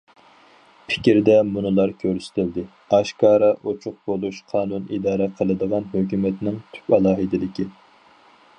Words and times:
«پىكىر» 0.91 1.19
دە 1.27 1.35
مۇنۇلار 1.49 1.93
كۆرسىتىلدى: 2.03 2.63
ئاشكارا، 2.97 3.51
ئوچۇق 3.63 3.99
بولۇش 4.11 4.41
قانۇن 4.55 4.89
ئىدارە 4.97 5.29
قىلىدىغان 5.41 5.89
ھۆكۈمەتنىڭ 5.93 6.61
تۈپ 6.79 6.97
ئالاھىدىلىكى. 6.99 7.69